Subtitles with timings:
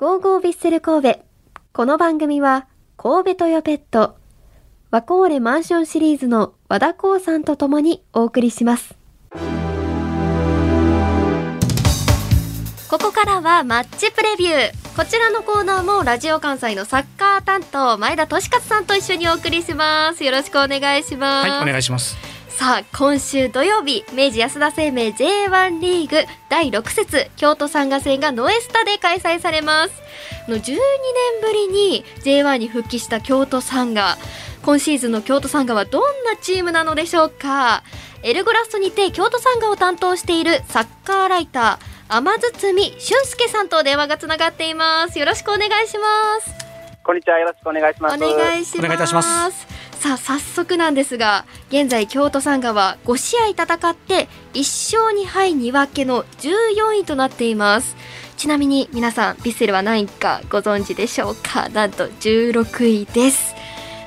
[0.00, 1.20] ゴーゴービッセル神戸。
[1.74, 2.66] この番組は、
[2.96, 4.16] 神戸トヨペット、
[4.90, 8.94] ワコーレマンションシリーズの和田光さんと共にお送りします。
[12.88, 14.96] ここからはマッチプレビュー。
[14.96, 20.24] こちらのコーナーもラジオ関西のサッカー担当前田俊勝さんと一緒にお送りします。
[20.24, 21.50] よろしくお願いします。
[21.50, 22.16] はい、お願いします。
[22.60, 29.94] さあ今週土曜日明治安田生命 J1 リーグ第6節京都サンガ戦がノエスタで開催されます。
[30.46, 30.76] の12年
[31.40, 34.18] ぶりに J1 に復帰した京都サンガ
[34.62, 37.82] 今シーズンの京都サンガはどんなチームなのでしょうか。
[38.22, 45.18] エルグラストにて京都サンガを担当しているサッカーライター天堤俊介さんと電話がつながっています。
[45.18, 46.52] よろしくお願いします。
[47.02, 47.38] こんにちは。
[47.38, 48.16] よろしくお願いします。
[48.16, 48.78] お願いします。
[48.78, 49.69] お願いいたします
[50.00, 57.96] さあ早速なんですが現在京都サンガは5試合戦って1勝2敗2分けの14位となっています。
[58.38, 61.68] ちなみに皆さんヴィッセルは何位かご存知でしょうか？
[61.68, 63.54] なんと16位です。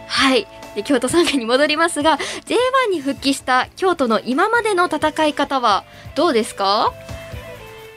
[0.08, 0.48] はい。
[0.74, 5.84] で京都サンガに戻りますが J1 に復帰した京都の今までの戦い方は
[6.16, 6.92] どうですか？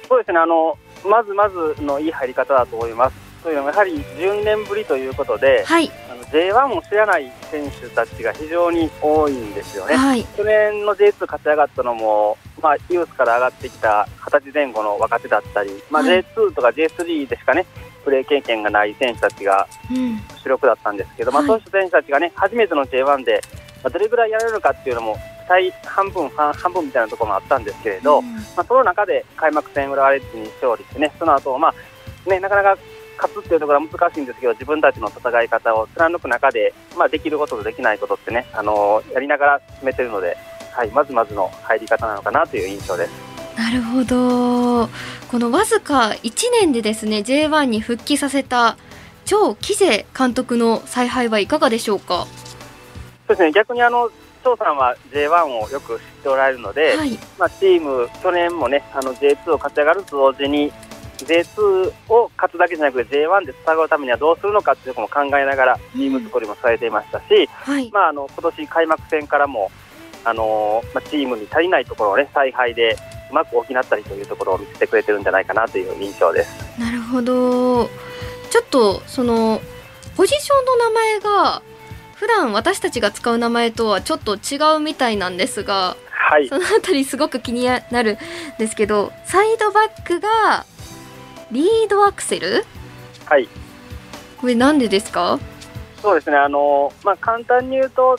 [0.06, 0.38] そうですね。
[0.38, 0.76] あの
[1.08, 3.25] まずまずのいい入り方だと思います。
[3.46, 5.88] というのもやはり10年ぶりということで、はい。
[6.10, 9.94] あの J1 も知らない選手たちが非常に多いんですよね。
[9.94, 10.24] はい。
[10.36, 16.24] 去年の J2 勝ち上がったのも、まあ、ユースから上がってきた二十歳前後の若手だったり、まあ、はい。
[16.34, 17.66] J2 とか J3 でしかね、
[18.04, 20.18] プレー経験がない選手たちがうん。
[20.42, 21.48] 主力だったんですけど、まあ、はい。
[21.50, 23.40] そうした選手たちがね、初めての J1 で、
[23.84, 25.16] まあ、どれぐらいやれるのかっていうのも、
[25.46, 31.74] 期待半分、半半分みたいなところもあったんですけれど、まあ、その中で開幕戦、浦和レッズに勝利してね、その後、まあ
[32.30, 32.76] ねなかなか
[33.16, 40.36] 勝つっていうところは難しいんですけど、自分たちの戦い方を貫く中で、まあ、できることとできないことってね、あのやりながら進めてるので、
[40.72, 43.10] はい、まずまずの入り方なのかなという印象です。
[43.56, 44.88] なるほど。
[45.30, 48.76] このわずか1年でですね J1 に復帰させた
[49.24, 52.26] 超キゼ監督の采配はいかがでしょうか？
[53.26, 54.10] そうですね逆にあの
[54.46, 57.18] 張さんは J1 をよく知っておられるので、はい。
[57.38, 60.72] まあ、チーム、去年もね、あの J2 を勝ち上がると同時に、
[61.24, 67.90] J2 を勝つだけじゃなくて、J1 で戦うためにはどうするのかっていうことも考えながら、チーム作りもされていましたし、はい。
[67.90, 69.70] まあ、あの今年開幕戦からも、
[70.24, 72.96] あのまあ、チームに足りないところをね、采配で
[73.30, 76.80] うまく補ったりというところを見せてくれてるんじゃないかなという印象です。
[76.80, 77.88] なるほど。
[78.50, 79.60] ちょっとその
[80.16, 81.62] ポジションの名前が
[82.14, 86.48] 普段私たちが使う名前とはちょっと違うみたいなんですがはい。
[86.48, 88.18] そのあたりすごく気になるん
[88.58, 90.64] ですけどサイドバックが
[91.52, 92.64] リードアクセル？
[93.24, 93.48] はい。
[94.38, 95.38] これなんでですか？
[96.02, 98.18] そうですね、あのまあ、簡単に言うと、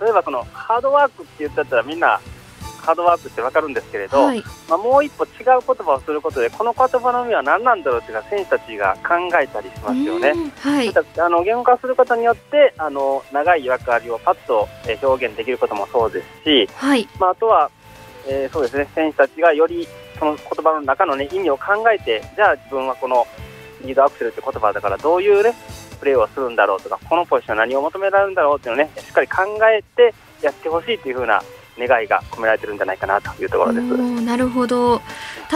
[0.00, 2.20] 例えばそのハードワークって言ったらみんな
[2.80, 4.42] ハードワークってわかるんですけれど、はい。
[4.68, 10.30] まあ、もう一歩違う言葉をすることで、この言葉の意味は何なんだろうっていうのは選手たちが考えたりしますよね。
[10.30, 10.92] うんはい。
[11.18, 17.06] あの言語化することによってあの長い役割をパッとえー表現できることもそうですし、はい。
[17.20, 17.70] まあ、あとは、
[18.26, 19.86] えーそうですね選手たちがより
[20.18, 23.26] その言葉の中の、ね、意味を考えてじゃあ自分はこの
[23.82, 25.54] リードアクセルって言葉だからどういう、ね、
[26.00, 31.42] プレーをするんだろうとかこのポジションは何を求められるんだろうっていうのを、ね、しっかり考えてやってほしいというふうな
[31.78, 33.84] 願いが込められてるんじゃないかなというところです。
[33.86, 35.00] なるほど。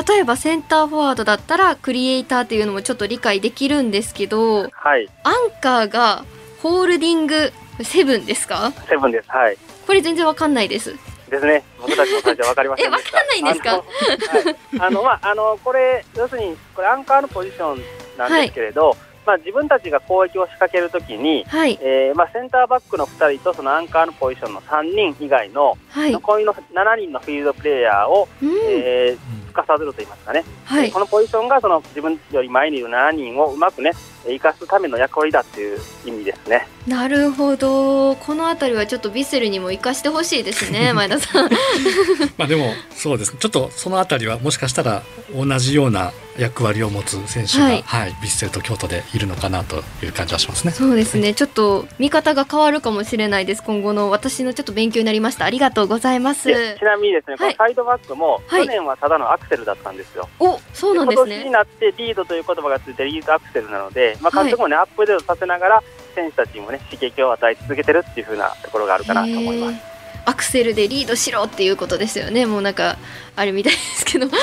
[0.09, 6.25] 例えばセンターフォワードだったらクリエイターっていうのもちょっと理解できるんですけどはい、アンカーが
[6.63, 7.53] ホールディング
[7.83, 8.73] セブンですか？
[8.89, 9.29] セブンです。
[9.31, 9.59] はい。
[9.85, 10.95] これ全然わかんないです
[11.33, 11.65] ですね。
[11.81, 13.19] 僕たちも最初分かりませんでした。
[13.19, 13.73] えわかんないんですか？
[13.73, 17.81] あのはい、あの、まあ、あの、これ、要するに、これアンカーのポジション
[18.17, 21.79] なんですけれど、まあ、自分たちが攻撃を仕掛けるときに、はい。
[21.81, 26.13] えーまあ、センターバックの2人とそのアンカーのポジションの3人以外のはい。
[26.13, 28.51] 残りの7人のフィールドプレーヤーを、うん。
[28.67, 30.91] えー司ると言いますかね、はい。
[30.91, 33.93] このポジションがその自分より前にいる7人をうまくね
[34.27, 36.67] 生かすための役割だっていう意味ですね。
[36.87, 38.17] なるほど。
[38.17, 41.51] このあたりはちょっとヴィッセルにも活かしてほしいですね 前田さん。
[42.37, 43.39] まあでもそうですね。
[43.41, 45.03] ちょっとそのあたりはもしかしたら
[45.35, 50.73] 同じような役割を持つ選手が、ははいい、ヴィッセルと京都でいるのかなという感じはしますね。
[50.73, 51.35] そうですね。
[51.35, 54.11] ちょっと見方が変わるかもしれないです今後の。
[54.11, 55.45] 私のちょっと勉強になりました。
[55.45, 56.49] ありがとうございます。
[56.49, 57.53] でちなみにですね、こはい。
[57.53, 58.67] のサイドバックもはい。
[58.67, 60.29] 去年はただのアクセルだったんですよ。
[60.41, 65.83] おそうなんです今年にねなってリードという言葉がついてリードアクセルなので、まあ、監督もね、アップデートさせながら
[66.15, 69.93] 選手たちにもね刺激を与え続けてるっていう風なところがあるかなと思います。
[70.25, 72.47] アクセルでリードしろっていうことですよね。
[72.47, 72.97] もうなんか
[73.35, 74.29] あれみたいですけど。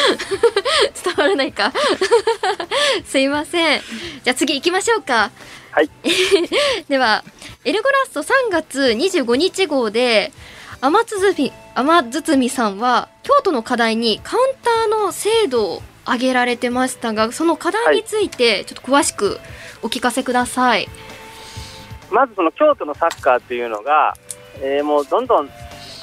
[1.03, 1.71] 伝わらないか。
[3.05, 3.81] すいません。
[4.23, 5.31] じゃあ次行きましょうか。
[5.71, 5.89] はい。
[6.89, 7.23] では
[7.63, 10.33] エルゴラスト3月25日号で
[10.81, 19.39] 天堤天堤さんは京都の課題にカウンターの精度を挙げられてましたがその課題についてちょっと詳しく
[19.81, 20.87] お聞かせください。
[22.11, 24.15] まずその京都のサッカーというのが、
[24.61, 25.49] えー、もうどんどん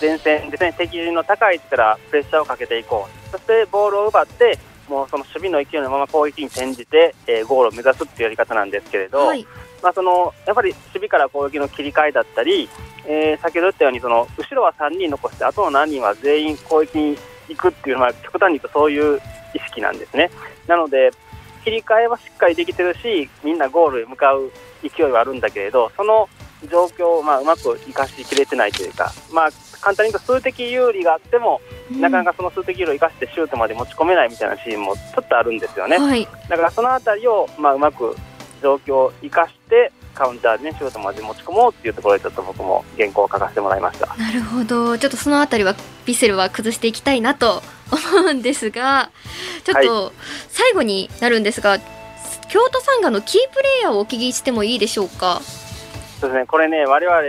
[0.00, 3.30] 前線で、ね、敵陣の高い位置からプレッシャーをかけていこう。
[3.30, 4.58] そしてボールを奪って
[4.88, 9.44] もうその守備の勢いのまま攻撃に転じて、えー、ゴールを目指すっていうやり方なんですけれど、はい、
[9.82, 12.68] まあ、そのやっぱり守備から攻撃の切り替えだったり、
[13.06, 19.20] えー、先ほど言ったようにその後ろは3人残してあとの何人は全員攻撃に行くっていうのは極端に言うとそういう
[19.54, 20.30] 意識なんですね。
[20.66, 21.10] なので
[21.64, 24.52] 切り替えはしっかりできてるしみんなゴールへ向かう
[24.82, 26.28] 勢いはあるんだけれどその
[26.70, 29.50] 状況をまあうまく生かしきれてないというか、まあ、
[29.80, 31.60] 簡単に言うと数的有利があっても、
[31.90, 35.98] うん、なかなかその数的有利を生かしてシュートまで持ち込めないみたいなシーンもちょっとあるんですよね。
[35.98, 38.16] はい、だからそのあたりをまあうまく
[38.62, 44.06] 状況を生かしてカウンターで、ね、シュートまで持ち込もうっていうところでちょっと僕も原稿を書かせてもらいました。
[44.16, 44.98] なるほど。
[44.98, 49.10] ちょっとそのあたりはヴィッセルは崩していきたいなと 思うんですが
[49.64, 50.12] ちょっと
[50.48, 51.80] 最後になるんですが、はい、
[52.48, 55.40] 京都サンガのキープレーヤーをお聞きしてもいいでしょうか？
[56.20, 56.46] そうですね。
[56.46, 57.22] これね我々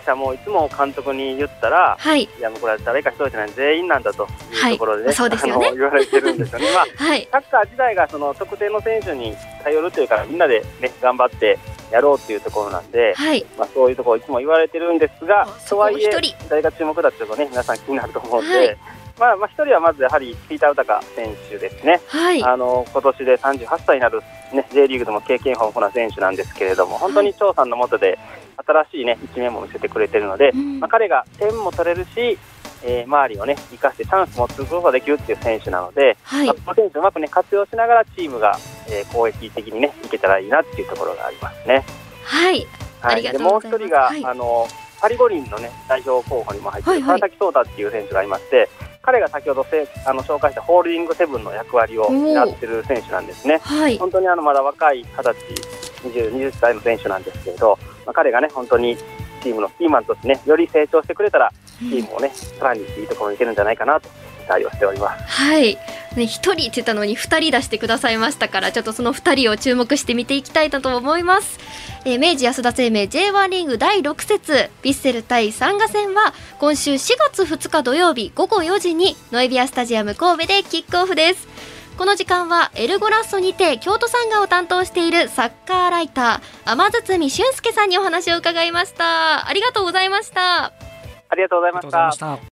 [0.00, 5.72] 記者もいつも監督に言ったら、はい、いやもうこれは誰か一人じゃない全員なんだというところで、ね、はい、そうですよね。
[5.74, 11.58] 言われてるんですよね、まあ はい、サッカー自体がその特定の選手に頼るというかみんなで、ね、頑張って
[11.90, 16.10] やろうというところなんで、はい、まあ、そういうところいつも言われてるんですがとはいえ
[16.48, 18.56] 誰が注目だというとね皆さん気になると思うんで。
[18.56, 18.76] はい。
[19.18, 24.20] まあ、まあ、一人はまずやはりピーター・ウタカ選手ですね、はい、あの今年で38歳になる、
[24.52, 28.18] ね、J リーグでも経験豊富な選手なんですけれども、本当に張さんのもとで
[28.66, 32.38] 新しい、ね、一面も見せてくれてるので、うん、まあ、彼が点も取れるし、
[32.84, 38.58] えー、周りを、ね、生かしてチャンスも作ることができるっていう選手なので、はい、まあ、この選手をうまく、ね、活用しながらチームが、
[38.90, 41.84] えー、攻撃的に、ね、いけたらいいなっていうところがありますね。
[42.24, 42.66] はい、
[43.00, 44.66] はい、でもう一人が、はい、あの
[45.00, 48.68] パリ五輪の、ね、代表候補にも入っている川崎颯太っていう選手がいまして、
[49.02, 53.58] 彼が先ほどせあの紹介したホールディングセブンの役割を担っている選手なんですね。
[53.58, 55.34] はい、本当にあのまだ若い二十
[56.02, 58.96] 歳20、20歳の選手なんですけれど、まあ、彼がね本当に
[59.42, 64.08] チームのキーマンとしてねより成長してくれたらチームをね、さらにいいところにいけるんじゃないかなと
[64.46, 65.24] 期待をしております。
[65.24, 65.76] はい。
[66.16, 71.58] ね、1人って言ったのに2人出してくださいましたからちょっとその2人を注目して見ていきたいなと思います、
[72.06, 74.52] えー、明治安田生命 J1 リーグ第6節。
[74.52, 81.46] ヴィッセル対サンガ戦は今週4月2日土曜日午後4時にノエビアスタジアム神戸でキックオフです。
[81.98, 89.48] この時間はエルゴラッソにて京都サンガを担当しているサッカーライター天堤俊介さんにお話を伺いました。
[89.48, 90.72] ありがとうございました。
[91.28, 92.38] ありがとうございました